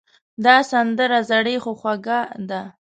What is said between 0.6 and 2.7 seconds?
سندره زړې خو خوږه ده.